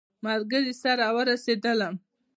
ملګري 0.25 0.73
سره 0.83 1.05
ورسېدلم. 1.15 1.95